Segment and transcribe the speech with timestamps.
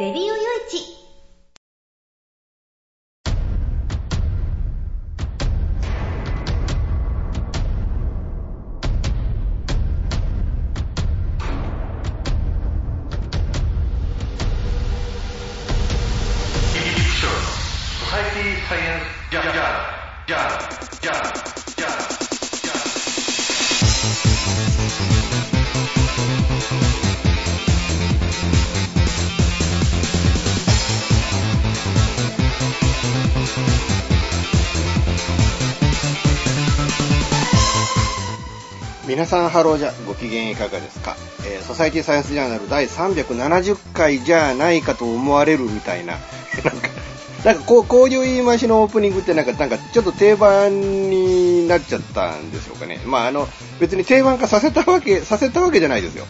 [0.00, 0.24] レディオ
[39.30, 41.16] さんハローじゃご機嫌いかがですか、
[41.46, 46.14] えーソサイティサイエンスジャーナル第370回じゃないかと思われるみたいな。
[46.64, 46.88] なんか
[47.44, 53.00] なんかこうこういう言い回しのオープニングってなんかなんかちょっと定番になっちゃったんでしょうかね。
[53.06, 53.48] まああの
[53.78, 56.26] 別に定番化させたわけさせたわけじゃないですよ。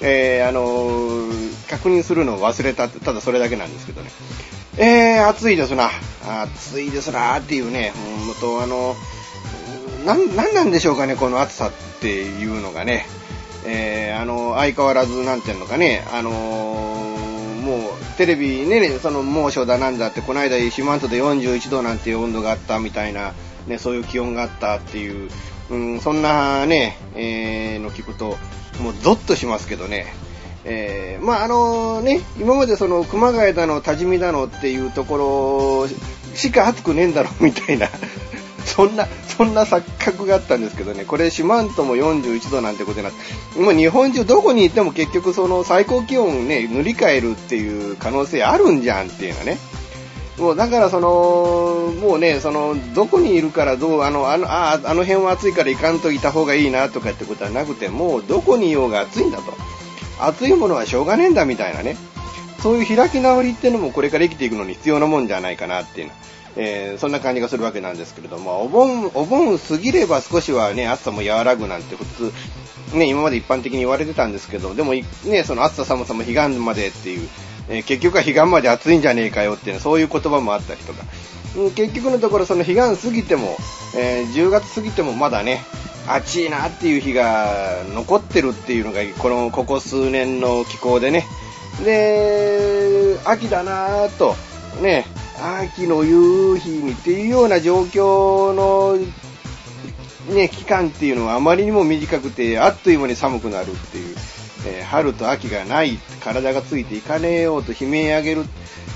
[0.00, 4.10] えーあのー確認するのを忘れたってただそれだけなんですけどね。
[4.76, 5.88] えー、暑いですな。
[6.26, 8.96] 暑いですなっていうねほんとあの
[10.04, 13.06] なん、なんなんでしょうかね、この暑さっていうのがね。
[13.66, 23.32] えー、あの、相変わらず、なんていうのかね、あのーもう、テレビね、その猛暑だなんだって、この間、四万十で41度なんていう温度があったみたいな、
[23.66, 25.30] ね、そういう気温があったっていう、
[25.70, 28.36] うん、そんなね、えー、の聞くと、
[28.82, 30.12] もうゾッとしますけどね。
[30.64, 37.88] えー、まああのね、今までその熊谷だの、多治見だのっていうところしか暑くねえんだろうみたいな、
[38.64, 43.12] そんな、そんな錯覚があったんですけどね、これ四万十も41度なんてことになっ
[43.54, 49.58] て、もう日本中どこに行っても結局その最高気温ね、塗り替えるっていう可能性あるんじゃんっていうのね。
[50.38, 59.52] もうだからその、もうね、その、どこにいるからどう、あの、あの、ああの辺は暑いから行かんといた方がいいなとかってことはなくて、もうどこにいようが暑いんだと。
[60.18, 61.96] 暑いものはしょうがねえんだみたいなね。
[62.62, 66.12] そういう開き直りっていうのもこれから生きていくのに必要なもんじゃないかなっていうの。
[66.56, 72.04] えーそんな感じがするわけなんですけれども、お盆、お盆過ぎれば少しはね、暑さも和らぐなんて普
[72.92, 77.28] 通、ね、今まで一般的に言われてたんですけど、でもね、その暑さ寒さも彼岸までっていう、
[77.68, 81.04] えー結局は彼岸まで暑いんじゃねえかよっていう、そういう言葉もあったりとか、
[81.56, 83.56] うん結局のところその彼岸過ぎても、
[83.96, 85.60] えー10月過ぎてもまだね、
[86.06, 91.26] 暑いなっていう日が残ってるっていうのが、この、ここ数年の気候でね。
[91.84, 94.34] で、秋だなぁと、
[94.82, 95.06] ね、
[95.42, 98.98] 秋の夕日にっていうような状況の、
[100.34, 104.16] ね、期間っていうのはあまりにも短くて、あっという間に寒くなるっていう、
[104.66, 108.44] えー春と秋がない、体がついていかねえようと悲鳴上げる、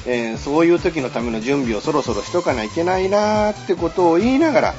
[0.06, 4.74] えーそういう時のための準備をそろそろしとかないけないなってことを言いながら、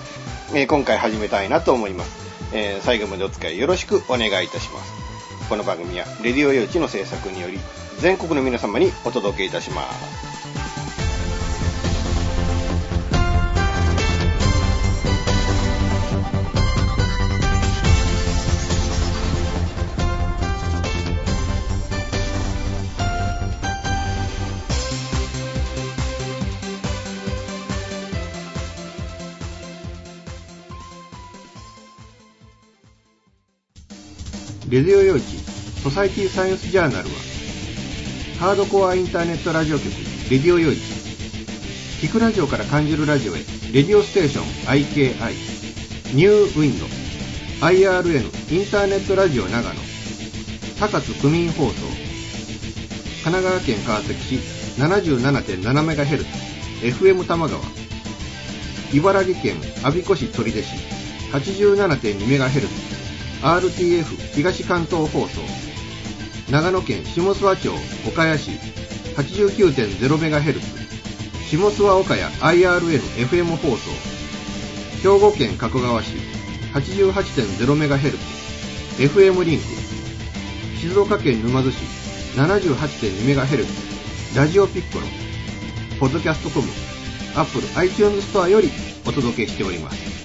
[0.53, 2.25] えー今回始めたいなと思います。
[2.53, 4.93] え最後までお付き合いよろしくお願いいたします。
[5.49, 7.59] この番組は、レディオ用地の制作により、
[7.99, 10.34] 全国の皆様にお届けいたします。
[34.75, 35.23] レディオ用地
[35.81, 37.15] ソサイティサイエンスジャーナルは
[38.41, 39.85] ハードコアインターネットラジオ局
[40.29, 40.79] レディオ用地
[42.01, 43.39] 聞くラジオから感じるラジオへ
[43.71, 45.33] レディオステーション IKI
[46.13, 47.05] ニューウィンド
[47.65, 49.75] IRN インターネットラジオ長野。
[50.77, 51.73] 高津区民放送。
[53.23, 54.35] 神奈川県川崎市
[54.77, 56.25] 77.7MHz
[56.81, 57.61] FM 玉川。
[58.93, 60.67] 茨城県我孫子市取手市。
[61.31, 62.94] 87.2MHz
[63.45, 65.39] RTF 東関東放送
[66.49, 67.69] 長野県下諏訪町
[68.07, 68.49] 岡谷市
[69.17, 70.59] 89.0MHz
[71.51, 73.91] 下諏訪岡谷 IRN-FM 放送
[75.03, 76.15] 兵庫県加古川市
[76.73, 78.17] 88.0MHz
[78.97, 79.65] FM リンク
[80.79, 81.83] 静岡県沼津市
[82.37, 85.05] 78.2MHz ラジオピッコロ
[85.99, 86.67] ポッドキャストコム
[87.35, 88.71] Apple iTunes ストアより
[89.05, 90.24] お届けしております。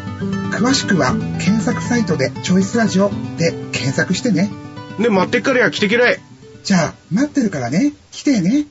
[0.51, 4.49] 詳しくは、検索サイトでチョイスラジオで検索してね。
[4.99, 6.19] で、待ってっからや、来てけらい。
[6.63, 8.65] じゃあ、待ってるからね、来てね。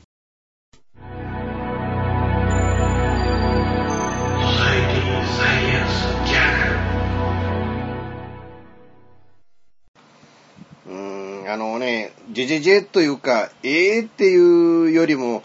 [10.87, 15.43] うーん、あのね、ジェジェジェというか、ええっていうよりも、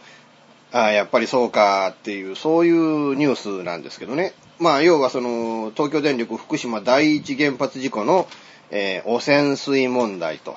[0.71, 4.35] ああ、やっぱりそうかっていう、そういうニュースなんですけどね。
[4.59, 8.27] まあ、要はその、東京電力福島第一原発事故の、
[8.71, 10.57] えー汚染水問題と。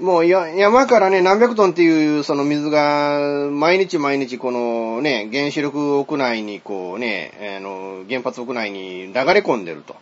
[0.00, 9.94] もう山からね、何百トンっていうその水が、毎日毎日このね、原子力屋内にこうね、あの、原発屋内に流れ込んでると。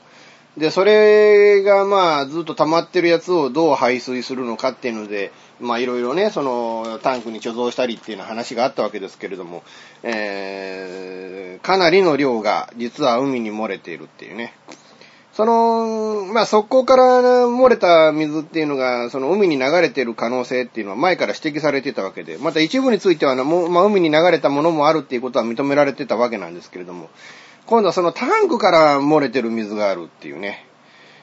[0.56, 5.30] で、それがまあずっと溜まってるやつをどう排水するのかっていうので、
[5.62, 9.62] まあいろいろね、そのタンクに貯蔵したりっていうような話があったわけですけれども、
[10.02, 14.54] えー、かなりの量が実は海に漏れているっていうね。
[15.32, 27.08] その、まあ、そこから漏れた水っていうのが、その海に流れてる可能性っていうのは前から指摘されてたわけで、また一部についてはな、もうまあ、海に流れたものもあるっていうことは認められてたわけなんですけれども、
[27.64, 30.66] 今度はそのタンクから漏れてる水があるっていうね。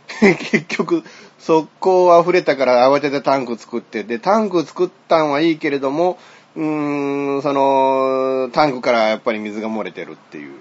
[0.19, 1.03] 結局、
[1.39, 6.18] 速攻溢れたから慌ててタンク作って、で、タンク作ったんはいいけれども、
[6.56, 10.59] うーん、その、タンクからやっぱり水が漏れてるっていう。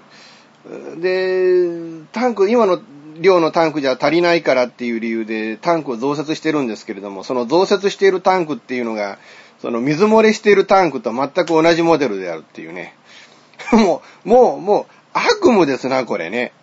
[1.01, 2.79] で、タンク、今の
[3.19, 9.17] 量のタンクじゃ足りないからっていう理由でタンクを増設してるんですけれども、その増設しているタンクっていうのが、
[9.61, 12.95] その水漏れしているタンクと全く同じモデルであるっていうね。
[13.73, 16.53] もう、もう、もう、悪夢ですな、これね。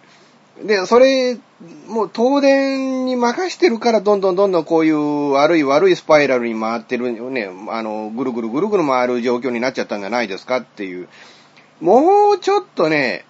[0.63, 1.39] で、それ、
[1.87, 11.09] もう東電に任してるから、どんどんどんどんこういう悪い悪いスパイラルに回ってるね、あの、ぐるぐるぐるぐる回る状況になっちゃったんじゃないですかっていう。
[11.81, 13.27] もうちょっとね、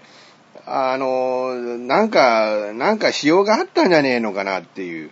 [0.66, 5.10] あの、なんか、なんかしようがあったんじゃねえのかなっていう、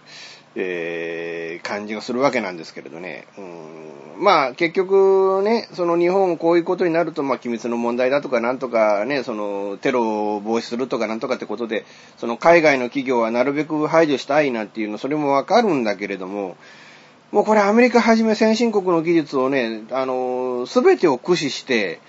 [0.56, 3.26] えー、感じがするわけなんですけれどね。
[3.36, 11.84] うん、まあ、結局ね、その日本こういうことになると、まあ、機密の問題だとか、なんとかね、その、テロを防止するとか、なんとかってことで、
[12.18, 16.56] その海外の企業はなるべく排除したいなっていうの、それもわかるんだけれども、
[17.32, 22.00] もうこれアメリカはじめ先進国の技術をね、あの、すべてを駆使して、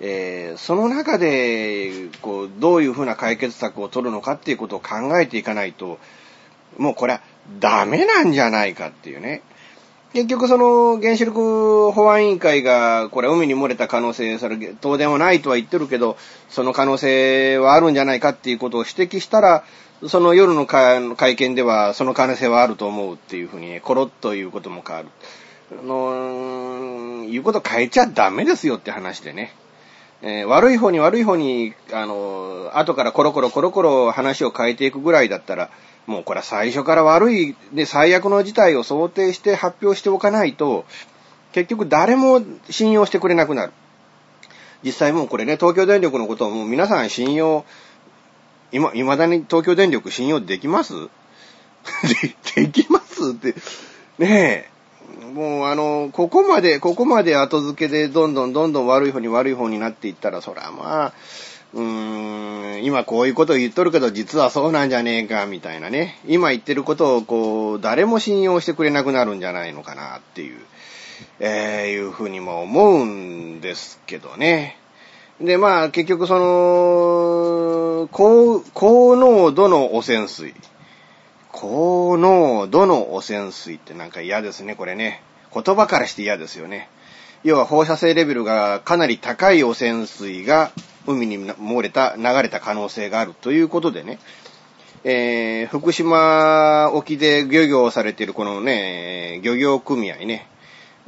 [0.00, 5.98] えーその中で、こう、どういうふうな解決策を取るのかっていうことを考えていかないと、
[6.78, 7.20] もうこれは
[7.60, 9.42] ダメなんじゃないかっていうね。
[10.12, 16.16] 結局その原子力保安委員会がこれ海に漏れた可能性、それ東電はないとは言ってるけど、
[16.50, 19.64] その可能性はあるんじゃないかっていうことを指摘したら、
[20.08, 25.08] その夜の会見ではその可能性はあると思うっていうふうにね、コロッということも変わる。
[25.80, 29.54] あの、言うこと変えちゃダメですよって話でね。
[30.20, 35.70] えー悪い方に悪い方に、あの、後からコロコロコロコロ話を変えていくぐらいだったら、
[36.06, 40.84] もうこれは最初から悪い、で、最悪の事態を想定して発表しておかないと、
[41.52, 42.40] 結局誰も
[42.70, 43.72] 信用してくれなくなる。
[44.84, 47.64] 実際もうこれね、東京電力のことをもう皆さん信用、
[48.72, 50.94] 今、未だに東京電力信用できます？
[52.54, 53.54] で、できますって、
[54.18, 61.12] ねえ、もうあの、ここまで、ここまで後付けでどんどんどんどん悪い方に悪い方になっていったら、そりゃまあ、
[61.74, 66.18] うーん、今こういうこと言っとるけど、実はそうなんじゃねえか、みたいなね。
[66.26, 70.58] 今言ってることを、こう、誰も信用してくれなくなるんじゃないのかな、っていう、
[71.40, 74.76] えー、いうふうにも思うんですけどね。
[75.40, 80.54] で、まあ、結局その、高、高濃度の汚染水。
[81.50, 85.22] 高濃度の汚染水ってなんか嫌ですね、これね。
[85.54, 86.88] 言葉からして嫌ですよね。
[87.44, 90.70] 要は放射性レベルがかなり高い汚染水が
[91.06, 94.18] 海に漏れた、流れた可能性があるということでね。
[95.04, 100.46] えー、福島沖で漁業をされているこのね、漁業組合ね。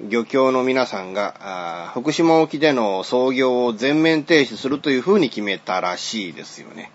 [0.00, 6.90] 漁協の皆さんが、福島沖での操業を全面停止するというふうに決めたらしいですよね。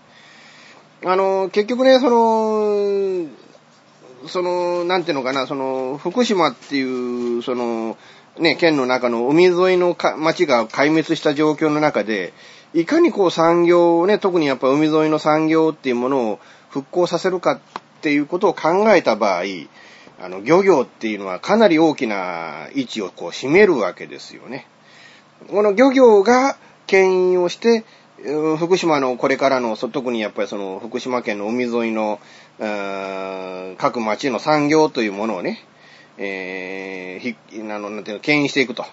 [1.06, 3.26] あの、結局ね、その、
[4.28, 7.96] その、なんていうのかな、その、福島っていう、その、
[8.38, 12.34] ね、県の中の海沿いのか町が壊滅した状況の中で、
[12.72, 17.60] いかにこう産業をね、特にやっぱ海沿いの産業っていうものを復興させるかっ
[18.00, 19.42] ていうことを考えた場合、
[20.22, 24.66] あの、漁業っていうのはかなり大きな位置をこう占めるわけですよね。
[25.48, 27.84] この漁業が牽引をして、
[28.58, 32.20] 福島のこれからの、特にやっぱりその福島県の海沿いの、
[33.78, 35.64] 各町の産業というものをね、
[36.18, 38.84] えー、ひ、あの、なんていうの、牽引していくと。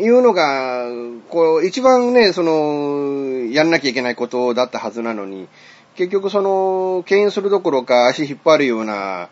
[0.00, 0.86] いうのが、
[1.28, 5.48] こう、一番ね、その、やんなきゃいけないことだったはずなのに、
[5.96, 9.28] 結局その、牽引するどころか足引っ張るような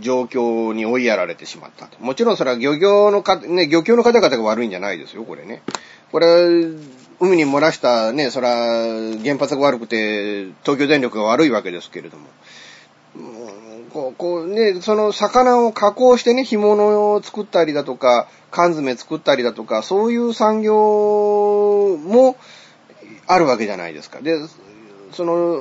[0.00, 1.98] 状況に追いやられてしまったと。
[2.00, 5.62] もちろんそれは漁業のか、ね、漁協の方々が悪いんじゃないですよ、これね。
[6.12, 6.26] これ、
[7.20, 12.26] 海に漏らしたね、それは原発が悪くて、東京電力が悪いわけですけれども。
[13.94, 22.36] こう、こうね、その魚を加工してね、干物を作ったりだとか、缶詰作ったりだとか、そういう産業も
[23.28, 24.20] あるわけじゃないですか。
[24.20, 24.36] で、
[25.12, 25.60] その、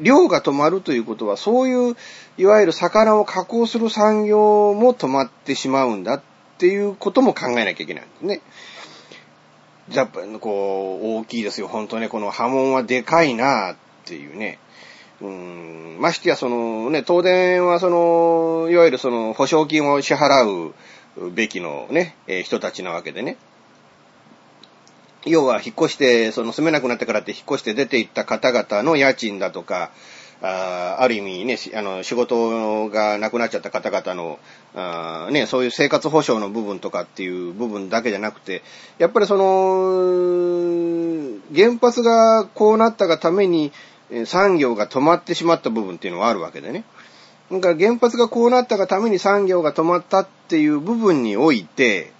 [0.00, 1.96] 漁が止まるということは、そういう、
[2.36, 6.22] いわゆる魚を加工する産業も止まってしまうんだっ
[6.58, 8.40] ていうことも考えなきゃいけないんですね。
[9.92, 11.68] やっぱ、こう、大きいですよ。
[11.68, 14.58] 本当ね、この波紋はでかいなっていうね。
[15.20, 23.36] うん、ましてや、そのね、東電はその、いわゆるその、保証金を支払うべきのね、えー人たちなわけでね。
[25.26, 29.90] 要は、引っ越して、その住めなくなってからって引っ越して出て行った方々の家賃だとか、
[30.40, 34.38] あある意味ね、あの、仕事がなくなっちゃった方々の、
[34.76, 38.62] あね、そういう生活保障の部分とかっていう部分だけじゃなくて、
[38.98, 40.58] やっぱりその、
[41.52, 43.72] 原発がこうなったがために、
[44.26, 46.84] 産業が止まってしまった部分っていうのはあるわけでね。
[47.50, 52.12] だから原発がこうなったがために産業が止まったっていう部分において、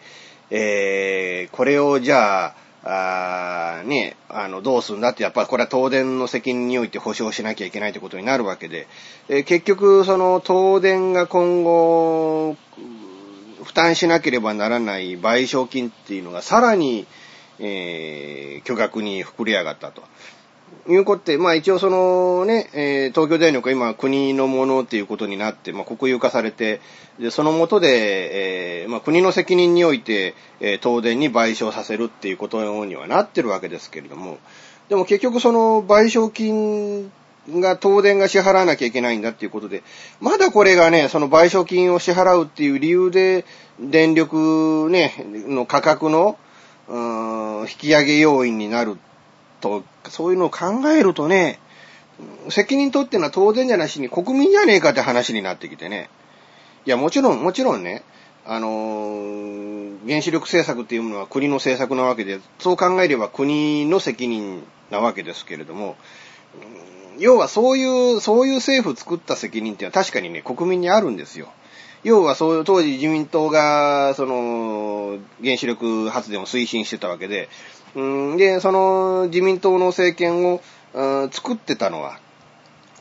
[0.51, 2.55] えー、これをじゃあ、
[2.85, 8.87] あね、あの、どうするんだって、やっぱりこれは東電の責任において保証しなきゃいけないってことになるわけで、
[9.29, 12.57] えー結局、その東電が今後、
[13.63, 17.07] 負担しなければならない賠償金っていうのがさらに、
[17.59, 20.03] えー巨額に膨れ上がったと。
[20.89, 26.81] いうことで、まあ一応そのね、えー東京電力は今国のものっていうことになって、まあ国有化されて、
[27.19, 34.39] で、その下で、えーまあ国の責任において、えー東電に賠償させるっていうことにはなってるわけですけれども、
[34.89, 37.11] でも結局その賠償金
[37.61, 39.83] が東電が支払わなきゃいけないんだっていうことで、
[40.21, 43.45] まだこれがね、その賠償金を支払うっていう理由で、
[43.81, 45.15] 電力ね、
[45.47, 46.39] の価格の、
[46.89, 48.97] うん引き上げ要因になる
[49.61, 51.59] と、そういうのを考えるとね、
[52.49, 56.11] 責任取ってのは当然じゃなしに国民じゃねえかって話になってきてね。
[56.87, 58.03] いや、もちろん、もちろんね、
[58.45, 59.69] あのー
[60.07, 65.97] 原子力政策っていうのは国の政策なわけで、そう考えれば国の責任なわけですけれども、
[67.19, 71.49] 要はそういう、そういう政府作った責任っていうのは確かにね、国民にあるんですよ。
[72.05, 77.49] 要はそういう当時自民党が、その、原子力発電を推進してたわけで、
[77.99, 80.61] うんで、その自民党の政権を
[80.95, 82.21] うん作ってたのは、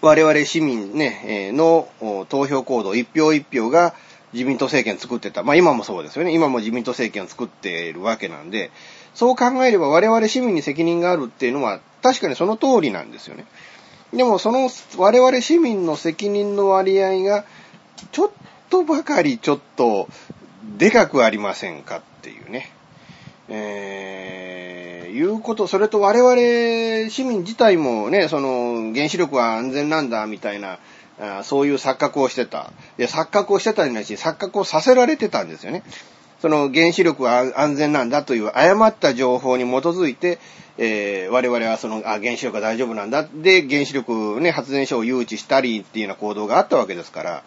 [0.01, 1.87] 我々市民ね、えーの
[2.29, 3.93] 投票行動一票一票が
[4.33, 5.43] 自民党政権作ってた。
[5.43, 6.33] まあ今もそうですよね。
[6.33, 8.71] 今も自民党政権を作っているわけなんで、
[9.13, 13.45] そう考えれば我々市民に責任があるっていうのは確かにその通りなんですよね。
[14.13, 17.45] でもその我々市民の責任の割合が
[18.11, 18.29] ちょっ
[18.69, 20.07] とばかりちょっと
[20.77, 22.71] でかくありませんかっていうね。
[23.49, 30.79] えー、いうこと、それと我々市民自体もね、その原子力は安全なんだみたいな、
[31.19, 32.71] あそういう錯覚をしてた。
[32.97, 35.83] で、錯覚をしてたんだし、錯覚をさせられてたんですよね。
[36.41, 40.39] その原子力は安全なんだという誤った情報に基づいて、
[40.77, 43.27] えー我々はその、あ、原子力は大丈夫なんだ。
[43.33, 47.43] で、原子力ね、発電所を誘致したりっていうような行動があったわけですから、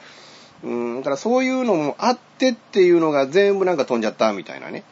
[0.65, 4.83] うん、だからそういうのもあってっていうのが全部なんか飛んじゃったみたいなね、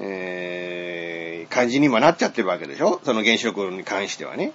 [0.00, 0.57] えー
[1.58, 3.00] 感じに今なっちゃってるわけでしょ？
[3.04, 4.52] その原子力に関してはね。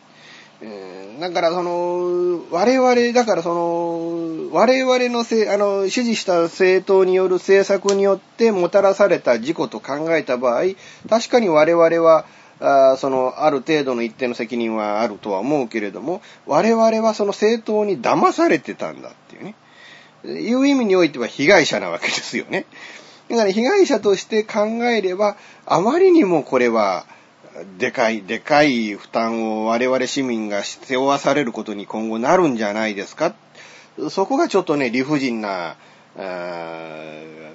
[0.62, 10.64] えーだからその、我々、だからその、我々のせ、あの、支持した政党による政策によってもたらされた事故と考えた場合、
[11.08, 12.26] 確かに我々は、
[12.60, 19.56] あその、ある程度の一定の責任はあるとは思うけれども、我々はその政党に騙されてたんだっていうね。
[20.26, 22.66] いう意味においては被害者なわけですよね。
[23.30, 27.06] だから被害者として考えれば、あまりにもこれは、
[27.78, 33.36] でかい、でかい負担を我々市民が背負わされることに今後なるんじゃないですか。
[34.10, 35.76] そこがちょっとね、理不尽な、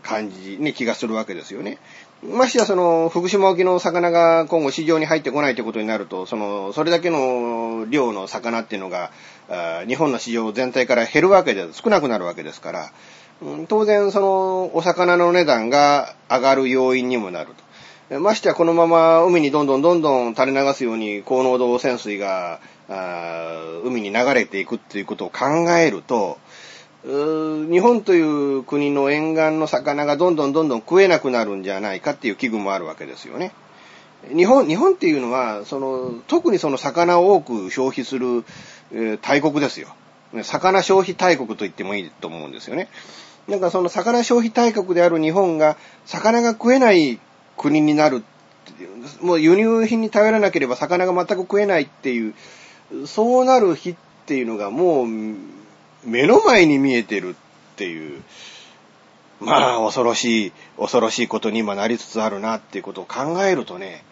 [0.02, 1.78] 感じに気がするわけですよね。
[2.22, 9.12] ましてやその、福島沖の魚が今後市場に入ってこないということになると、その、それだけの量の魚っていうのが、
[9.87, 12.92] 日本の市場全体から減るわけで、少なくなるわけですから、
[13.68, 17.50] 当然その、お魚の値段が上がる要因にもなる
[18.11, 18.21] と。
[18.21, 22.59] ましてやこのまま海にどんどんどんどん垂れ流すように高濃度汚染水が
[23.85, 26.38] 海に流れていくっていうことを考えると、
[27.04, 33.52] 日本という国の沿岸の魚がどんどんどんどん食えなくなるんじゃないかっていう危惧もあるわけですよね。
[34.35, 38.45] 日本、日本っていうのは、その、特にその魚を多く消費する、
[38.92, 39.88] えー、大国ですよ。
[40.42, 42.88] 魚消費大国と言ってもいいと思うんですよね。
[43.49, 47.19] なんかその魚消費大国である日本が、魚が食えない
[47.57, 48.23] 国になる
[48.71, 52.35] っていうもう輸入品に頼らなければ魚が全く食えないっていう、
[53.07, 55.07] そうなる日っていうのがもう
[56.05, 57.35] 目の前に見えてるっ
[57.76, 58.23] ていう、
[59.40, 64.05] まあ、恐ろしい、恐ろしいことに今なりつつあるなっていうことを考えるとね、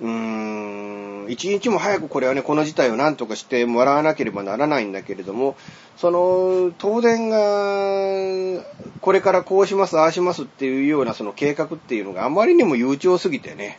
[0.00, 5.56] うーん、一日も早くこれはね、この事態を何とかしてもらわなければならないんだけれども、
[5.96, 8.62] その、東電が、
[9.00, 13.78] これからこうします、ああしますっていうようなその計画っていうのがあまりにも悠長すぎてね、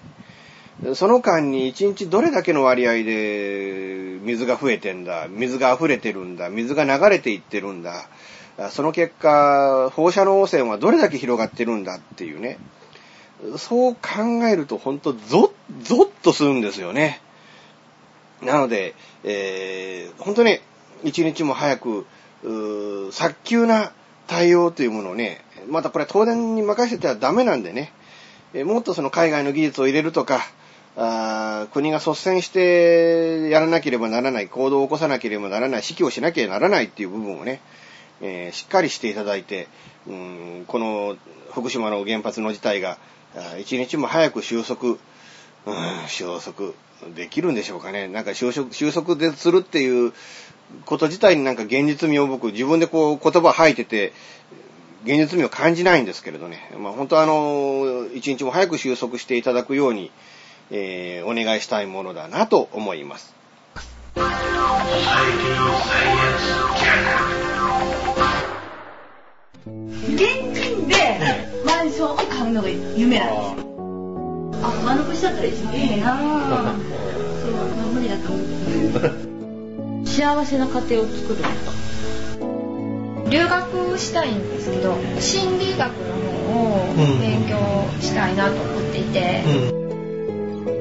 [0.96, 8.08] その間に一日どれだけの割合で水が増えてんだ、水が溢れてるんだ、水が流れていってるんだ、
[8.72, 12.58] その結果、放射能汚染はどれだけ広がってるんだっていうね。
[13.58, 15.52] そう考えると本当ゾッ、
[15.84, 17.22] ゾッとするんですよね。
[18.42, 20.62] なので、えー、本当ね、
[21.04, 22.06] 一日も早く、
[23.12, 23.92] 早急な
[24.28, 27.92] 対応というものをね、またこれは東電に任せてはダメなんでね、
[28.54, 30.42] えもっとその海外の技術を入れるとか、
[30.96, 37.62] あ国が率先してやらなければならない、行動を起こさなければならない、指揮をしなきゃならないっていう部分をね、
[38.22, 39.68] えー、しっかりしていただいて、
[40.08, 41.18] うん、この
[41.52, 42.98] 福島の原発の事態が、
[43.60, 44.98] 一日も早く収束、うん、
[46.08, 46.74] 収束
[47.16, 48.08] できるんでしょうかね。
[48.08, 50.14] なんか収束、収束でするっていう
[50.86, 54.14] こと自体になんか現実味を僕自分でこう言葉吐いてて、
[55.04, 56.72] 現実味を感じないんですけれどね。
[56.78, 60.12] まあ本当あの、一日も早く収束していただくように、
[60.72, 63.36] えー、お願いしたいものだなと思います。
[70.16, 70.47] 現
[71.98, 73.68] 買うのが夢なんですよ。
[74.62, 76.18] あ、しちゃったら一番いいな。
[76.18, 78.44] そう、無理だと思
[80.04, 80.08] う。
[80.08, 81.44] 幸せな家庭を作る。
[83.30, 86.16] 留学したいんですけど、心理学の
[86.54, 87.58] 方を勉強
[88.02, 89.44] したいなと思っていて。
[89.72, 89.78] うん。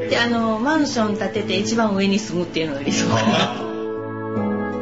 [0.08, 3.56] であのマンション建てて一番上に住むっていうのが理想かな。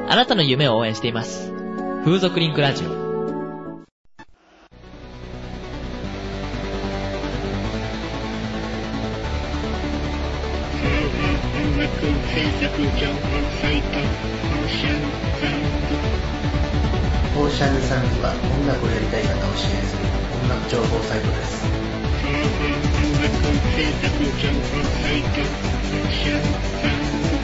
[0.13, 1.51] あなたの夢を応援しています。
[2.05, 3.04] 風俗リンクラジオ
[12.35, 13.79] オーシャンサン
[17.35, 17.41] ド。
[17.41, 20.03] オーシャンサンドは音楽をやりたい方を支援する
[20.43, 21.65] 音楽情報サイトです。
[21.65, 22.33] 音
[23.23, 23.39] 楽
[23.77, 24.11] 制作
[24.43, 27.44] 情報サイト、オーシャンサンド。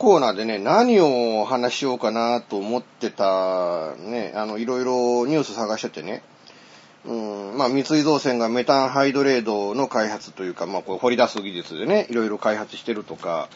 [0.00, 6.22] コーナーでね、何を話しようかなと思ってた、ね、あの、いろいろニュース探しててね、
[7.04, 13.50] うん、まあ、三井造船がメタンハイドレードの開発というか、まあ、こう掘り出す技術でね、いろいろ開発してるとか、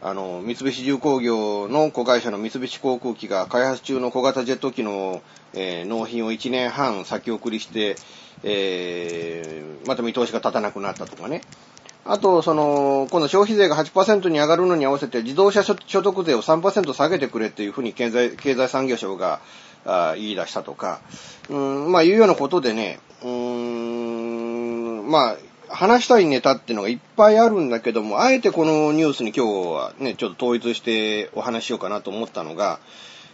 [0.00, 5.20] あの、三菱重工業の子会社の三菱航空機が開発中の小型ジェット機の、
[5.52, 7.96] えー、納品を1年半先送りして、
[8.44, 11.40] えー、また見通しが立たなくなったとかね。
[12.10, 19.40] あと、その、今度消費税が8%に上がるのに合わせて自動車所得税を3%下げてくれっていうふうに経済、経済産業省が
[19.84, 21.02] あ言い出したとか、
[21.50, 25.36] うん、まあいうようなことでね、うーん、まあ、
[25.68, 32.80] 話したいネタっていうのがいっぱいあるんだけども、あえてこのニュースに今日はね、ちょっと統一してお話ししようかなと思ったのが、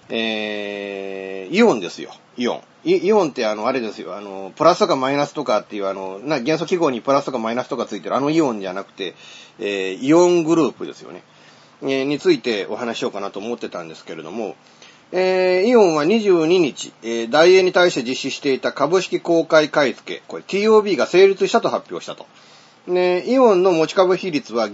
[0.09, 2.61] えー、イオンですよ、イオン。
[2.85, 9.15] イイオンってあの、あれですよ、あの、プラスとかマイナスとかっていうあの、な元素記号にプラスとかマイナスとかついてるあのイオンじゃなくて、
[9.59, 11.23] えー、イオングループですよね。
[11.83, 14.57] えーについてお話しようかなと思ってたんですけれども、
[15.13, 22.27] えー、イオンは22日、えー、大英に対して実施していた株式公開買い付け、これ TOB が成立したと発表したと。
[22.87, 24.71] ね、イオンの持ち株比率は、え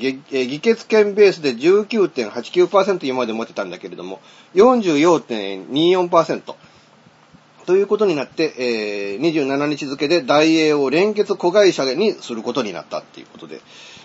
[0.46, 4.18] 議決権ベースで19.89%今まで持ってたんだけれども、
[4.54, 6.54] 44.24%。
[7.66, 13.60] ということになって、えー27日付で大英を連結子会社にすることになったっていうことで、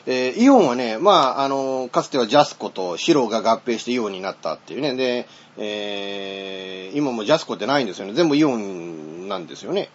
[0.06, 4.96] えーイオンはね、まあ、あの、かつてはジャスコとシローが合併してイオンになったっていうね。
[4.96, 8.14] で、えー今もジャスコってないんですよね。
[8.14, 9.90] 全部イオンなんですよね。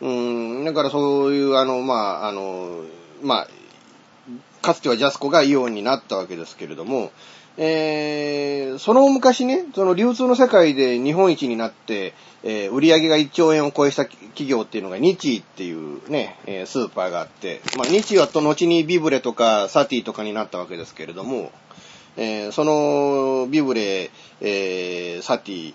[0.00, 2.82] うん、だからそういう、あの、まあ、あの、
[3.22, 3.48] まあ、
[4.62, 7.12] かつてはジャスコがイオンになったわけですけれども、
[7.58, 21.50] えーその昔ね、その流通の世界で日本一になって、えー売り上げが1兆円を超えした企業っていうのが日イっていうね、えースーパーがあって、まあ日イはと後にビブレとかサティとかになったわけですけれども、
[22.16, 25.74] えーそのビブレ、えーサティ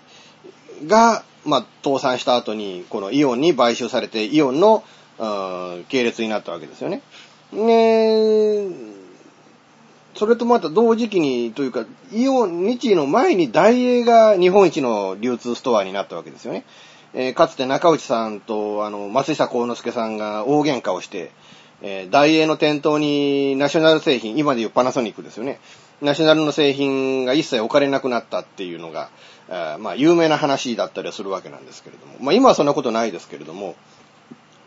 [0.86, 4.84] が、まあ、倒産した後に、このイオンに買収されて、イオンの、
[5.18, 5.24] う
[5.80, 7.02] ん系列になったわけですよね。
[7.52, 8.92] ねえ
[10.14, 16.64] それとまた同時期にというか、イオン、日の前に大英が日本一の流通ストアになったわけですよね。
[17.14, 21.32] えーかつて中内さんと、あの、松下幸之助さんが大喧嘩をして、
[21.80, 25.60] えー大英の店頭にナショナル製品、今でいうパナソニックですよね。
[26.02, 29.08] ナショナルの製品が一切置かれなくなったっていうのが、
[29.48, 32.14] あまあ、有名な話だったりはするわけなんですけれども。
[32.20, 33.76] まあ、今はそんなことないですけれども。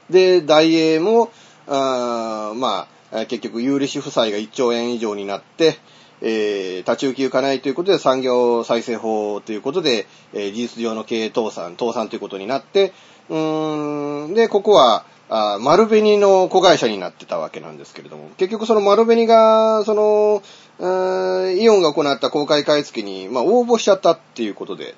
[0.09, 1.31] で、大英も、
[1.67, 5.77] あまあ、結局、有利子負債が1兆円以上になって、
[6.21, 12.93] えー立ち行き行かないということで産業再生法ということで、えー事実上の経営倒産、倒産ということになって、
[13.29, 20.43] うーん、で、ここは、あ丸紅の子会社になってたわけなんですけれども、結局その丸紅が、その、
[20.79, 24.93] イオンが行った公開買い付けに、まあ、応募しちゃったっていうことで、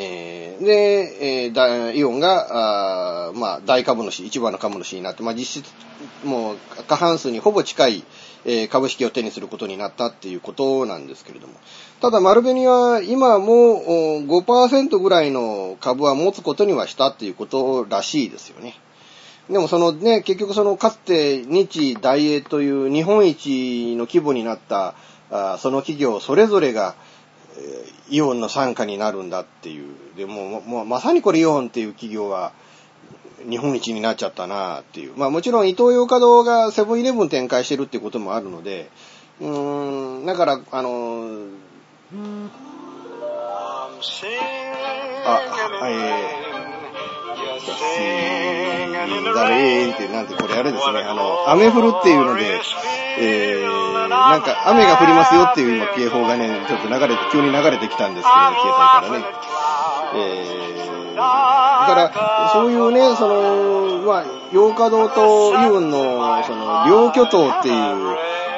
[0.00, 5.72] えーで、えーだイオンが、あまあ、大株主、一番の株主になって、まあ、実質、
[6.24, 6.56] もう、
[6.86, 8.04] 過半数にほぼ近い、
[8.44, 11.54] えー株式を手にすることになったっていうことなんですけれども。
[12.00, 13.82] ただ、丸紅は今も
[14.22, 18.76] 5%ぐらいの株は持つことにはしたっていうことらしいですよね。
[19.50, 24.94] でもそのね、結局そのかつて日大英という日本一の規模になった
[25.30, 26.94] あその企業それぞれが、
[28.10, 29.94] イオンの傘下になるんだっていう。
[30.16, 32.52] でもうもうまさにこれイオンっていう企業は
[33.48, 35.16] 日本一になっちゃったなっていう。
[35.16, 38.90] まあもちろんイトーヨーカドーがセブンイレブン展開してるっていうこともあるので、
[39.40, 41.50] うーん、だから、あのー
[45.24, 45.40] あ、
[45.88, 46.37] えー、
[49.34, 52.60] だれーって、なんて、これあれですね、あの、雨降るっていうので、
[53.20, 59.24] えー、なんか雨が降りますよっていう今警報がね、ちょっと流れて、急に流れてきたんですけど、携帯からね。
[60.14, 68.16] えー、だから、そういうね、その、まあ、洋華堂とイオンの、その、両巨頭っていう、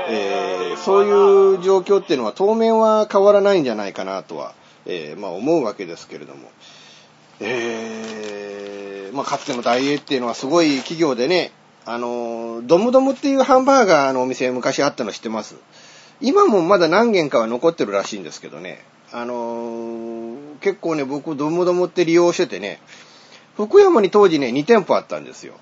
[0.09, 4.52] えー、そういう状況っていうのは当面は変わらないんじゃないかなとは、
[4.87, 6.48] えー、まあ思うわけですけれども。
[7.40, 11.53] えー、まあかつての大英っていうのはすごい企業でね、
[11.87, 15.57] あの、ドムドムっていうハンバーガーのお店昔あったの知ってます？
[16.20, 18.85] 今もまだ何軒かは残ってるらしいんですけどね。
[19.12, 22.81] あの結構ね、僕ドムドムって利用しててね、
[23.57, 25.55] 福山に当時ね、2店舗あったんですよ。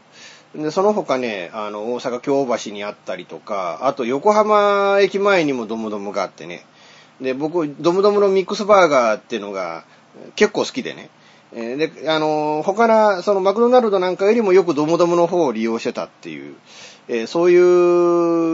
[0.54, 6.64] で、その他ね、あの、大阪京橋にあったりとか、あと横浜駅前にもドムドムがあってね。
[7.20, 9.84] で、僕、ドムドムのミックスバーガーっていうのが
[10.36, 11.10] 結構好きでね。
[11.54, 16.54] えーで、あの、他の、そのマクドナルドなんかよりもよくドムドムの方を利用してたっていう、
[17.08, 17.56] えーそうい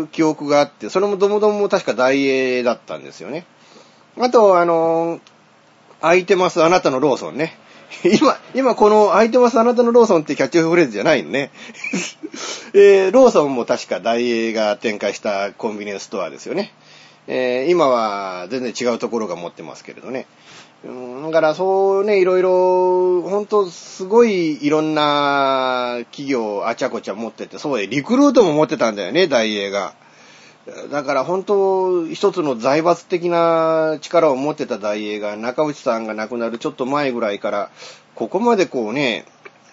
[0.03, 3.47] う記憶があって、それもドムドムも確か大英だったんですよね。
[4.19, 5.21] あと、あの、
[6.01, 7.59] 空いてますあなたのローソンね。
[8.05, 11.51] 今、今この空いてますあなたのローソンってキャッチフレーズじゃないのね。
[12.75, 16.73] えーローソンも確か大英が展開したコンビニエンスストアですよね。
[17.27, 20.27] えー今は全然違うところが持ってますけれどね。
[20.85, 29.95] うんだからそうね、いろいろ、本当すごいいろんな企業あちゃこちゃ持ってて、そうで、リクルートも持ってたんだよね、大英が。
[30.91, 37.71] だから本当、一つの財閥的な力を持ってた大英が中内さんが亡くなるちょっと前ぐらいから、
[38.15, 39.25] ここまでこうね、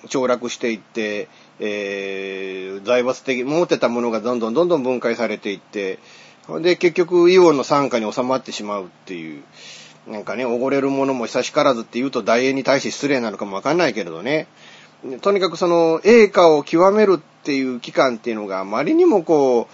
[0.08, 1.28] 凋落していって、
[1.60, 6.00] えー、財閥的、持ってたものがどんどんどんどん分解されていって、
[6.62, 9.44] で、結局、イオンの傘下に収まってしまうっていう、
[10.08, 14.48] なんかね、おごれるものも久しからずって言うと大英に対して失礼なのかもわかんないけれどね。
[15.22, 19.68] とにかくその、栄華を極めるっていう期間っていうのがあまりにもこ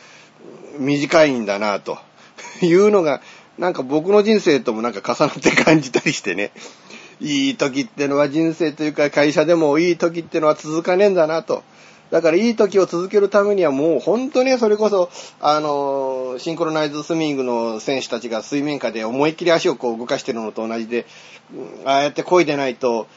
[0.78, 1.98] う、短いんだなと
[2.62, 3.22] いうのが、
[3.58, 6.52] なんか僕の人生ともなんか重なって感じたりしてね。
[7.20, 11.64] いい時ってのは人生というか会社でもいい時ってのは続かねえんだなと。
[12.12, 15.10] だからいい時を続けるためにはもう本当にそれこそ、
[15.42, 21.06] あの、シンクロナイズスイミングの選手たちが水面下で思いっきり足をこう動かしてるのと同じで、
[21.86, 23.08] ああやって漕いでないと、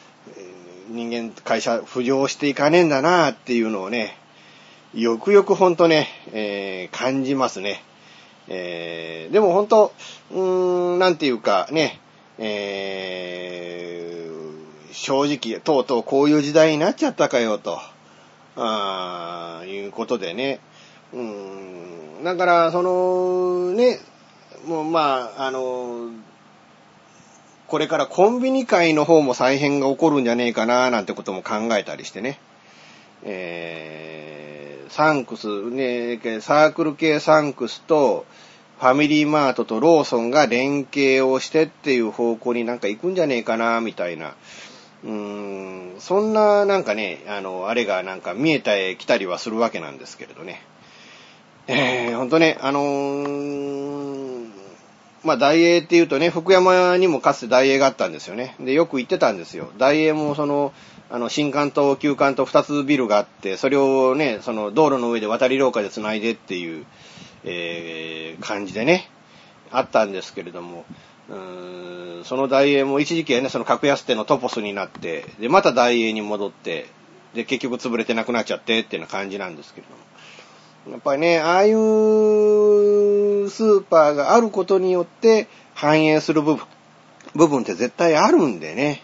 [0.88, 4.18] 人間、会社浮上していかねえんだなっていうのをね、
[4.92, 7.84] よくよくほんとね、えー、感じますね。
[8.48, 9.92] えー、でもほんと、
[10.32, 12.00] うーん、なんていうかね、
[12.38, 17.78] えー、正直、とうとうこういう時代になっちゃったかよと。
[18.56, 20.60] ああいうことでね。
[21.12, 22.24] うん。
[22.24, 23.98] だから、その、ね、
[24.66, 26.10] もうまあ、あの、
[27.66, 32.40] これからコンビニ界の方も再編が起こるんじゃねえかな、なんてことも考えたりしてね。
[33.22, 38.26] えー、サンクス、ね、サークル系サンクスと、
[38.80, 44.34] ファミリーマートとローソンが連携をしてっていう方向になんか行くんじゃねえかな、みたいな。
[45.04, 50.62] うーん、そんななんかね、あの、あれがなんか見えたえ来たりはするわけなんですけれどね。
[51.66, 54.50] えー、ほんとね、あのー、
[55.22, 58.56] まあ、大英っていうとね、福山にもかつて大英があったんですよね。
[58.58, 59.70] で、よく行ってたんですよ。
[59.76, 60.72] 大英もその、
[61.10, 66.86] あの、新館と旧館と二つビルがあって、それをね、その道路の上で渡り廊下で繋いでっていう、
[67.44, 69.10] えー、感じでね、
[69.70, 70.86] あったんですけれども、
[71.30, 76.86] うーんその大英も一時期はね、その格安店のトポスになって、で、また大英に戻って、
[77.34, 80.00] で、結局潰れてなくなっちゃってっていうような感じなんですけれども。
[80.92, 81.74] やっぱりね、ああいう
[83.50, 86.66] スーパーがあることによって反映する部分、
[87.34, 89.02] 部分って絶対あるんでね。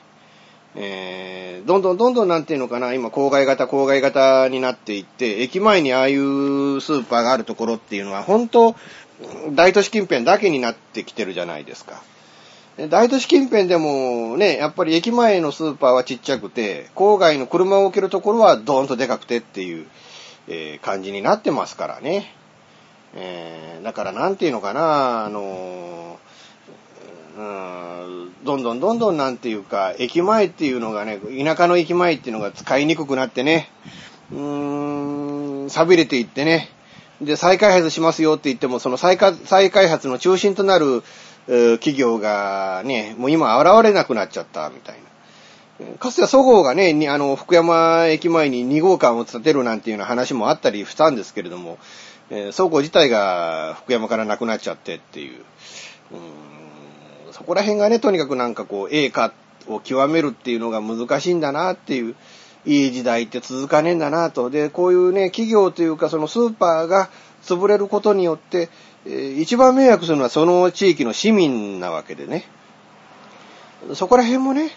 [0.74, 8.74] えー、どんどんどんどんなんていうのかな、今郊外型、郊外型になっていって、駅前にああいうスーパーがあるところっていうのは、本当
[9.52, 12.02] 大都市近辺だけになってきてるじゃないですか。
[12.76, 19.86] 大都市近辺でもね、やっぱり駅前のスーパーはちっちゃくて、郊外の車を置けるところはドーンとでかくてっていう、
[20.46, 22.34] えー、感じになってますからね。
[23.14, 33.70] えー、だからなんていうのかな、あのー、どんどんどんどんなんていうか、駅前っていうのがね、田舎の駅前っていうのが使いにくくなってね、
[34.30, 36.68] うーん、錆びれていってね、
[37.22, 41.02] で、再開発しますよって言っても、その再開発の中心となる、
[41.46, 44.96] 企業がね、もう今現れなくなっちゃったみたい
[45.80, 45.98] な。
[45.98, 51.78] かつてはそごうがね、あの、福山駅前に2号館を建てるなんていうような話もあったりしたんですけれども、
[52.30, 55.44] えー、倉庫自体が福山からなくなっちゃってっていう。
[56.12, 56.56] うん
[57.36, 59.30] そこら辺がね、とにかくなんかこう、栄華
[59.68, 62.14] を極めるっていうのが難しいんだなっていう、
[62.64, 64.48] いい時代って続かねえんだなと。
[64.48, 67.10] で、こういうね、企業というかそのスーパーが
[67.42, 68.70] 潰れることによって、
[69.38, 72.44] 一番迷惑するのはその地域の市民なわけでね。
[73.94, 74.70] そこら辺もね、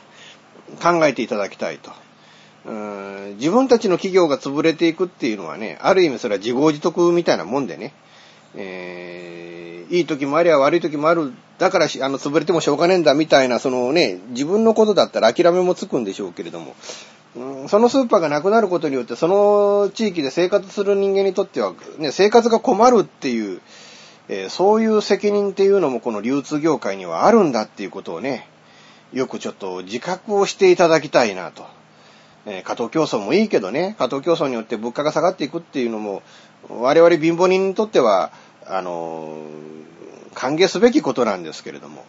[0.81, 1.91] 考えていただきたいと。
[3.37, 7.93] 自分たちの企業が潰れていくっていうのはね、ある意味それは自業自得みたいなもんでね、
[8.55, 16.75] えー、いい時もありゃ悪い時もある、だからあの潰れてもしょうがねえんだみたいな、そのね、自分のことだったら諦めもつくんでしょうけれども、
[17.35, 23.61] うん、そのスーパーがなくなることによって、その地域で生活する人間にとっては、ね、生活が困るっていう、
[24.29, 28.47] えー、そういう責任っていうのもこの流通業界にはあるんだっていうことをね、
[29.11, 31.65] よくちょっと自覚をしていただきたいなと。
[32.45, 36.21] えー、過当競争もいいけどね、過当競争によって物価が下がっていくっていうのも、
[36.69, 38.31] 我々貧乏人にとっては、
[38.65, 42.05] あのー、歓迎すべきことなんですけれども。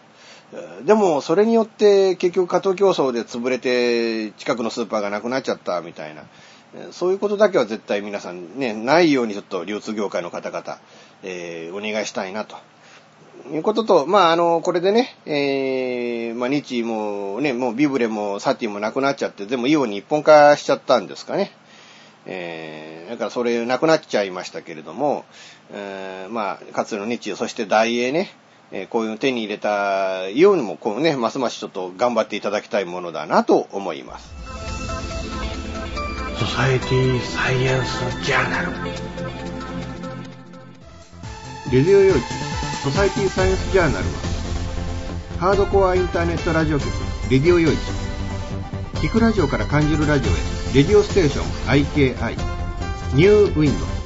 [0.85, 6.23] でも、それによって結局過当競争で潰れて近くのスーパーがなくなっちゃったみたいな。
[6.91, 10.77] そういうことだけは絶対皆さんね、ないようにちょっと流通業界の方々、
[11.23, 12.55] えー、お願いしたいなと。
[13.51, 21.51] いうことと、まあ、あの、これでね、えー、まあ、日もね、もうビブレもサティもなくなっちゃって、でもイオンに一本化しちゃったんですかね。
[22.25, 25.25] えー、だからそれなくなっちゃいましたけれども、
[25.71, 28.29] えー、まあ、かつての日そして大英ね、
[28.71, 34.31] えー、こういうの手に入れたようにも、こうね、ますますちょっと頑張っていただきたいものだなと思います。
[36.39, 39.20] ソサエティサイエンスジャーナル
[41.71, 42.19] レディオ用地
[42.83, 44.11] ソサイティサイエンスジャーナルは
[45.39, 46.89] ハードコアインターネットラジオ局
[47.29, 47.75] レディオ用地
[48.95, 50.35] 聞くラジオから感じるラジオへ
[50.75, 51.45] レディオステーション
[51.85, 52.35] IKI
[53.15, 54.01] ニューウィンド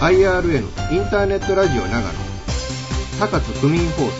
[0.00, 2.08] IRN インターネットラジオ長野。
[3.20, 4.10] 高津区民放送。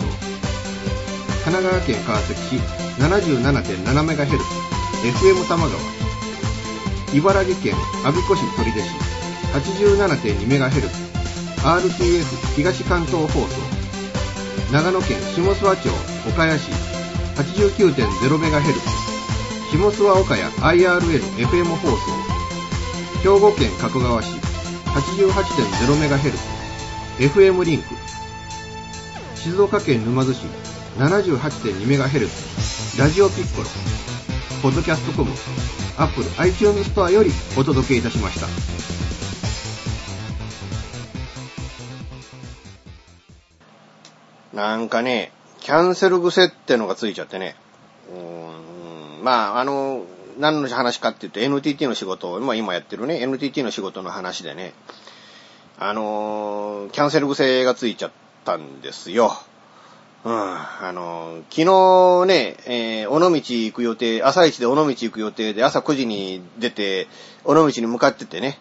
[1.43, 2.61] 神奈川県川崎市
[3.01, 4.37] 77.7MHz
[5.01, 5.81] FM 玉川。
[7.15, 7.73] 茨城県
[8.05, 8.85] 阿鼻子市取手市
[9.53, 11.10] 87.2MHz
[11.63, 13.47] RTF 東関東放送
[14.73, 15.89] 長野県下諏訪町
[16.27, 16.71] 岡谷市
[17.35, 18.73] 89.0MHz
[19.69, 21.97] 下諏訪岡谷 IRN-FM 放送
[23.21, 24.31] 兵庫県加古川市
[24.87, 26.33] 88.0MHz
[27.19, 27.89] FM リンク
[29.35, 30.47] 静岡県沼津市
[30.97, 33.67] 78.2MHz ラジオピッコロ
[34.63, 35.29] ポッドキャストコム
[35.99, 38.47] アップル iTunes ストアよりお届けいたしました。
[44.53, 47.55] なんかねキャンセル癖ってのがついちゃってね。
[48.13, 49.23] うーん。
[49.23, 50.05] まああの
[50.39, 54.73] 何の話かって言って NTT の仕事まあ今やってるね NTT の仕事の話でね。
[55.77, 58.11] あのキャンセル癖がついちゃっ
[58.45, 59.31] たんですよ。
[60.23, 67.07] うん、あの、昨日ね、えー、尾道行く予定、朝一で尾道行く予定で朝9時に出て、
[67.43, 68.59] 尾道に向かっててね。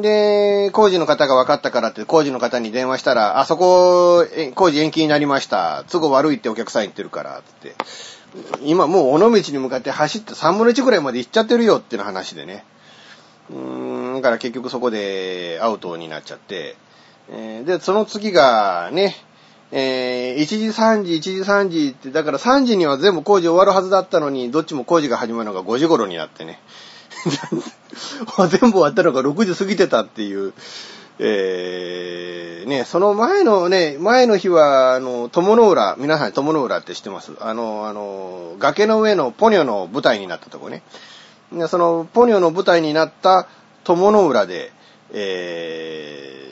[0.00, 5.84] で、工事の方が分かったからって工事の方に電話したら、あそこ、工事延期になりました。
[5.90, 7.74] 都合悪いってお客さん言ってるから、って。
[8.62, 12.64] 今もう尾道に向かって走って3分の1ぐらいまで行っちゃってるよっていう話でね。
[13.50, 16.76] うーん、だから結局そこでアウトになっちゃって。
[17.30, 19.14] えー、で、その次がね、
[19.70, 26.60] えー、1時3時、1時3時って、だから3時には全部工事終わるはずだったのに、どっちも工事が始まるのが5時頃になってね。
[28.48, 30.52] 全部終わったのが6時過ぎてたっていう。
[31.20, 37.32] えー、ね、その前のね、前の日は、あの、友の浦、皆さん友の浦って知ってます？
[37.40, 40.82] あの、あの、崖の上のポニョの舞台になったとこね。
[41.68, 43.46] その、ポニョの舞台になった
[43.84, 44.72] 友の浦で、
[45.12, 46.50] え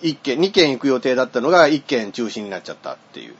[0.00, 3.34] ー、1件、2件行く予定だったのが1件中止になっちゃったっていう、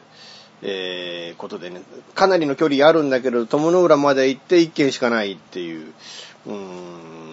[0.62, 1.82] えー、ことでね、
[2.14, 5.92] かなりの距離あるんだけど、友の浦まで行って1件しかないっていう、
[6.46, 6.54] うー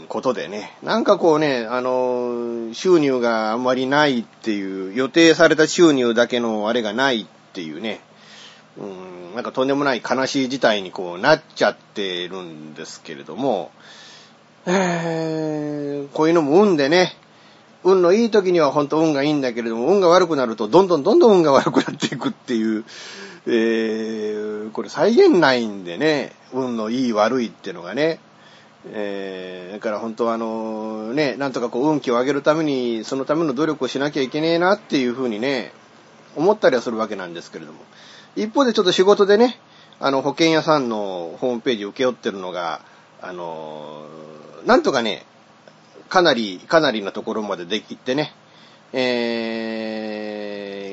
[0.03, 8.01] ん、ことでね、なんかこうね、あの、収入があんまりないっていう、予定された収入だけのあれがないっていうね、
[8.77, 13.71] うーん、なんかとんでもない悲しい事態にこうなっちゃってるんですけれども、
[14.65, 17.15] えー、こういうのも運でね、
[17.83, 22.85] 運のいい時には本当運がいいんだけれども、運が悪くなるとどんどんどんどん運が悪くなっていくっていう、
[23.47, 28.19] えー、これ再現ないんでね、運のいい悪いっていうのがね。
[28.89, 35.71] えー、だから本当はあのね、なんとかこう運気を上げるために、そのための努力をしなきゃいけねえなっていうふうにね、
[36.35, 37.79] 思ったりはするわけなんですけれども。
[38.35, 39.59] 一方でちょっと仕事でね、
[39.99, 42.81] あの保険屋さんのホームページを請け負ってるのが、
[43.21, 44.05] あの
[44.65, 45.25] なんとかね、
[46.09, 48.33] かなり、かなりなところまでできてね、
[48.93, 49.91] え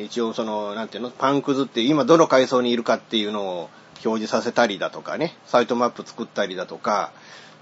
[0.02, 3.70] ー、一応その、なんていうの、パンクズって今どの階層にいるかっていうのを
[4.04, 7.12] 表示させたりだとかね、サイトマップ作ったりだとか、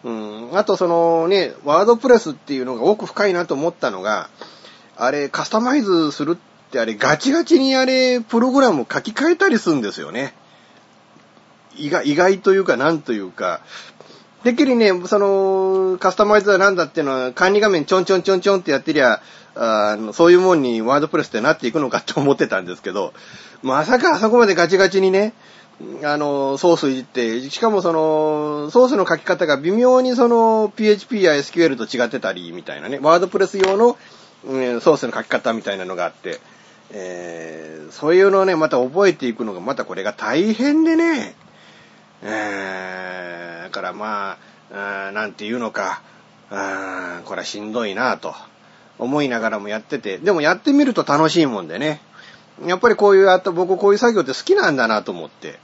[0.04, 4.28] うん、あとそのね、ワードプレスっていうのが奥深いなと思ったのが、
[4.96, 10.34] あれ、カスタマイズするってあれ、ガチガチにあれ、プログラム書き換えたりするんですよね。
[11.76, 13.60] 意外、意外というか、なんというか、
[14.44, 19.20] てっきりね、その、カスタマイズはなんだっていうのは、管理画面ちょんちょんちょんちょんってやってりゃ、
[19.56, 23.14] あそういうもんにワードプレスってなっていくのかと思ってたんですけど、
[23.62, 25.32] まさかあそこまでガチガチにね、
[26.04, 33.98] あの、ソースいじって、しかもその、ソースの書き方が微妙にその、PHP や SQL と違ってたり、みたいなね、ワードプレス用の、
[34.46, 36.40] うん、ソースの書き方みたいなのがあって、
[36.92, 41.34] えー、そういうのをね、また覚えていくのが、またこれが大変でね、
[42.22, 44.38] えー、だからま
[44.72, 46.00] あ、なんていうのか、
[46.50, 48.34] あこれはしんどいなぁと
[48.98, 52.00] 思いながらもやってて、でもやってみると楽しいもんでね。
[52.64, 55.58] やっぱりこういう、あと僕こういう作業って好きなんだなと思って。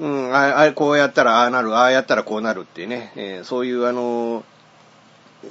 [0.00, 4.44] うん、ああ、こうやったらああなる、ああやったらこうなるってね、えー、そういうあの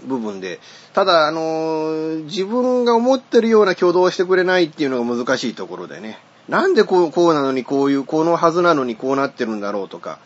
[0.08, 0.60] 部分で。
[0.93, 6.18] ただ、あの自分が思ってるような挙動をしてくれないっていうのが難しいところでね。
[6.47, 10.18] なんでこう、こうなのにこういう、このはずなのにこうなってるんだろうとか、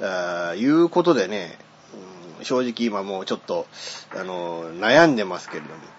[0.00, 1.58] あいうことでね、
[2.38, 3.66] うん、正直今もうちょっと、
[4.16, 5.96] あの、悩んでますけれども。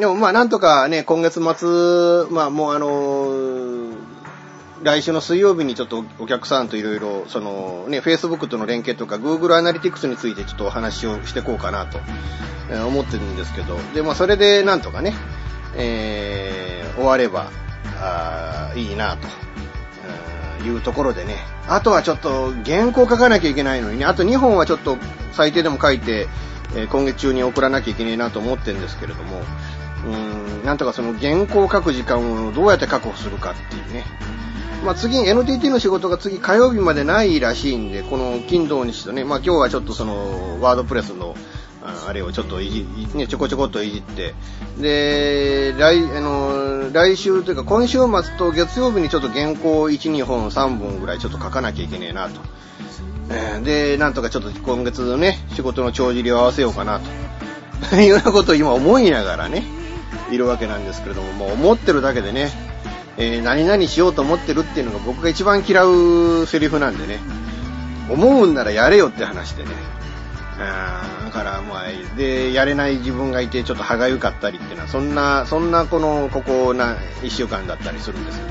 [0.00, 2.88] でもまあなんとかね、今月末、まあもうあの
[4.82, 11.98] 来週の水曜日にちょっとお客さんといろいろ、そのね、Facebook との連携とか Google アナリティクスについてちょっとお話をしていこうかなと
[12.86, 15.14] 思ってるんですけど、で、まあそれでなんとかね、
[15.76, 17.50] えー、終われば、
[18.00, 19.26] あーいいなと、
[20.64, 21.36] いうところでね。
[21.68, 24.96] あとはちょっと原稿書かなきゃいけないのにね、あと2本はちょっと
[25.32, 26.28] 最低でも書いて、
[26.76, 29.40] え今月中に送らなきゃいけないなと思ってるんですけれども、
[30.06, 34.04] うーん、なんとかその原稿を書く時間をどうやって確保するかっていうね。
[34.84, 41.34] まあ次、NTT の仕事が次火曜日までないらしいんで、この金土日とね、まあ今日はちょっとそのワードプレスの
[42.06, 44.34] あれをちょっといじ、ね、ちょこちょこっといじって、
[44.78, 52.40] で、来、あの、来週というか今週末と月曜日にちょっと原稿1、2本、3本ぐらいちょっと書かなきゃいけねえなと。
[53.62, 57.96] で、なんとかちょっと今月のね、仕事の帳尻を合わせようかなと。
[57.96, 59.64] いうようなことを今思いながらね、
[60.30, 62.50] いるわけなんですけれども、もう思ってるだけでね、
[63.18, 67.18] えー何々しようと思ってるっていうのが僕が一番嫌うセリフなんでね、
[68.08, 69.70] 思うんならやれよって話でね。
[70.60, 78.44] あだからまあ、で、やれない自分がいてちょっと歯がゆかったりっていうのは、そんな、そんなこの、ここな、一週間だったりするんですけ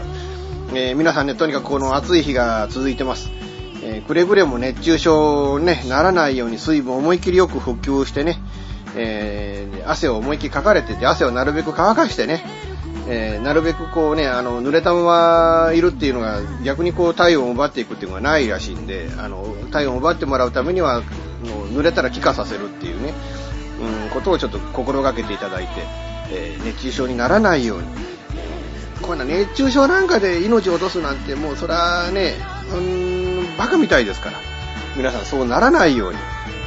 [0.74, 3.30] ど、えー皆さんね、とにかくこの暑い日が続いてます。
[3.84, 8.40] えーくれぐれも熱中症ね、ならないように水分を思いっきりよく補給してね、
[8.96, 12.44] えー汗を思いっきりかかれてて、汗をなるべく乾かしてね、
[13.10, 15.04] えーなるべくこうね、あの、濡れたま
[15.68, 23.14] まいるっていうのが逆にこう体温を奪っていくっていうのがないらしいんで、あの、体温を奪ってもらうためには、もう濡れたら気化させるっていうね、
[24.04, 25.70] うん、ことをちょっと心がけていただいて、
[26.32, 27.86] えー熱中症にならないように、
[29.02, 32.34] こんな熱中症なんかで命を落とすなんてもうそれはね、
[32.72, 34.38] うーん、バカみたいですから、
[34.98, 36.20] 皆さんそうならないように、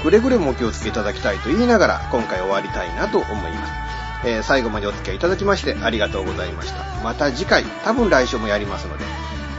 [0.03, 3.90] くれぐれもお気をつけいただきたいと言いながら、今回終わりたいなと思います。
[4.25, 6.85] えー最後までお付き合いいただきましてありがとうございました。
[7.03, 9.05] また次回、多分来週もやりますので、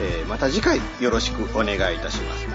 [0.01, 2.47] えーまた次回よろしくお願いいたします。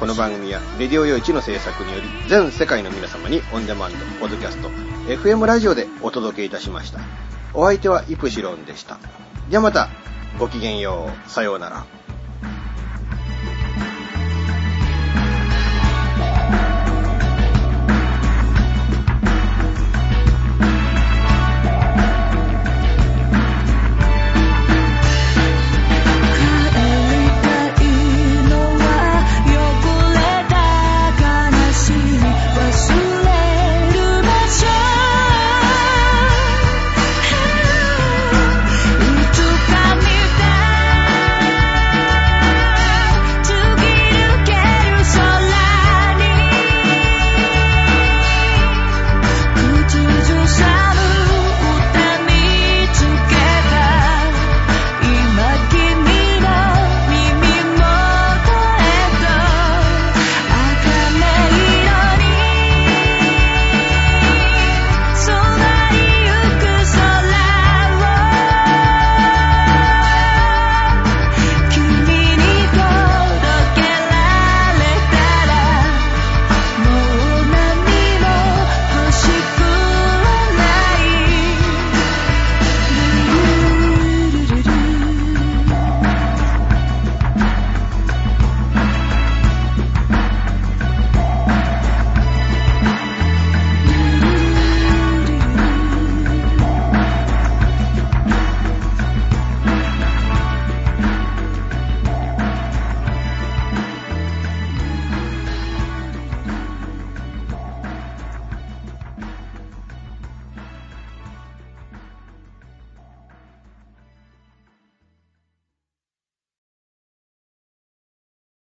[0.00, 4.68] この番組は、レディオ用一の制作により、全世界の皆様にオンデマンド、ポッドキャスト、
[5.08, 7.00] FM ラジオでお届けいたしました。
[7.52, 8.98] お相手はイプシロンでした。
[9.50, 9.88] ではまた、
[10.38, 11.30] ごきげんよう。
[11.30, 11.84] さようなら。